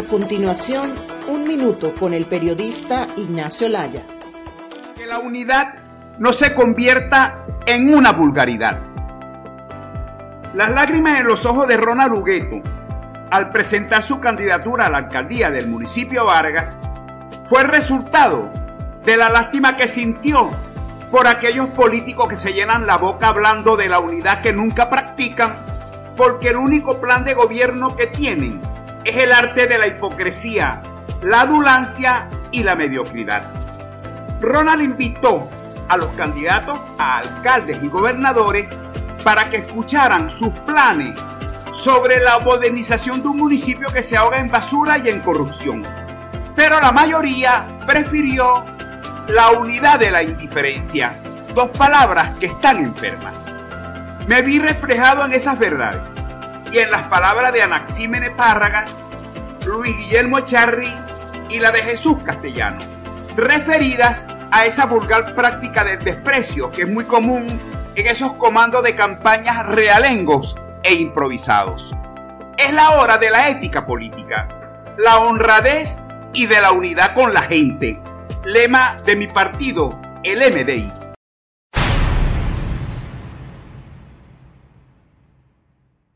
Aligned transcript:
A 0.00 0.02
continuación, 0.04 0.94
un 1.28 1.46
minuto 1.46 1.94
con 1.94 2.14
el 2.14 2.24
periodista 2.24 3.06
Ignacio 3.18 3.68
Laya. 3.68 4.00
Que 4.96 5.04
la 5.04 5.18
unidad 5.18 5.74
no 6.18 6.32
se 6.32 6.54
convierta 6.54 7.44
en 7.66 7.92
una 7.92 8.12
vulgaridad. 8.12 8.80
Las 10.54 10.70
lágrimas 10.70 11.20
en 11.20 11.26
los 11.26 11.44
ojos 11.44 11.68
de 11.68 11.76
Ronald 11.76 12.14
Hugueto 12.14 12.62
al 13.30 13.50
presentar 13.50 14.02
su 14.02 14.20
candidatura 14.20 14.86
a 14.86 14.88
la 14.88 14.98
alcaldía 14.98 15.50
del 15.50 15.68
municipio 15.68 16.24
Vargas 16.24 16.80
fue 17.42 17.64
resultado 17.64 18.50
de 19.04 19.18
la 19.18 19.28
lástima 19.28 19.76
que 19.76 19.86
sintió 19.86 20.48
por 21.10 21.26
aquellos 21.26 21.66
políticos 21.68 22.26
que 22.26 22.38
se 22.38 22.54
llenan 22.54 22.86
la 22.86 22.96
boca 22.96 23.28
hablando 23.28 23.76
de 23.76 23.90
la 23.90 23.98
unidad 23.98 24.40
que 24.40 24.54
nunca 24.54 24.88
practican, 24.88 25.56
porque 26.16 26.48
el 26.48 26.56
único 26.56 27.02
plan 27.02 27.22
de 27.22 27.34
gobierno 27.34 27.94
que 27.96 28.06
tienen 28.06 28.69
es 29.04 29.16
el 29.16 29.32
arte 29.32 29.66
de 29.66 29.78
la 29.78 29.86
hipocresía, 29.86 30.82
la 31.22 31.42
adulancia 31.42 32.28
y 32.50 32.62
la 32.62 32.74
mediocridad. 32.74 33.42
Ronald 34.40 34.82
invitó 34.82 35.48
a 35.88 35.96
los 35.96 36.08
candidatos 36.12 36.78
a 36.98 37.18
alcaldes 37.18 37.82
y 37.82 37.88
gobernadores 37.88 38.78
para 39.24 39.48
que 39.48 39.58
escucharan 39.58 40.30
sus 40.30 40.50
planes 40.60 41.18
sobre 41.74 42.20
la 42.20 42.38
modernización 42.40 43.22
de 43.22 43.28
un 43.28 43.36
municipio 43.36 43.88
que 43.92 44.02
se 44.02 44.16
ahoga 44.16 44.38
en 44.38 44.48
basura 44.48 44.98
y 44.98 45.08
en 45.08 45.20
corrupción. 45.20 45.82
Pero 46.54 46.80
la 46.80 46.92
mayoría 46.92 47.66
prefirió 47.86 48.64
la 49.28 49.50
unidad 49.50 49.98
de 49.98 50.10
la 50.10 50.22
indiferencia, 50.22 51.18
dos 51.54 51.70
palabras 51.70 52.36
que 52.38 52.46
están 52.46 52.78
enfermas. 52.78 53.46
Me 54.26 54.42
vi 54.42 54.58
reflejado 54.58 55.24
en 55.24 55.32
esas 55.32 55.58
verdades 55.58 56.00
y 56.72 56.78
en 56.78 56.90
las 56.90 57.02
palabras 57.08 57.52
de 57.52 57.62
Anaxímenes 57.62 58.30
Párragas, 58.30 58.94
Luis 59.66 59.96
Guillermo 59.96 60.40
Charri 60.40 60.94
y 61.48 61.58
la 61.58 61.70
de 61.70 61.82
Jesús 61.82 62.22
Castellano, 62.22 62.78
referidas 63.36 64.26
a 64.50 64.66
esa 64.66 64.86
vulgar 64.86 65.34
práctica 65.34 65.84
del 65.84 66.02
desprecio 66.02 66.70
que 66.70 66.82
es 66.82 66.88
muy 66.88 67.04
común 67.04 67.46
en 67.94 68.06
esos 68.06 68.32
comandos 68.32 68.82
de 68.84 68.94
campañas 68.94 69.66
realengos 69.66 70.54
e 70.82 70.94
improvisados. 70.94 71.82
Es 72.56 72.72
la 72.72 72.90
hora 72.90 73.18
de 73.18 73.30
la 73.30 73.48
ética 73.48 73.86
política, 73.86 74.48
la 74.96 75.18
honradez 75.18 76.04
y 76.32 76.46
de 76.46 76.60
la 76.60 76.72
unidad 76.72 77.14
con 77.14 77.32
la 77.32 77.42
gente. 77.42 78.00
Lema 78.44 78.96
de 79.04 79.16
mi 79.16 79.26
partido, 79.26 79.98
el 80.22 80.38
MDI. 80.38 81.09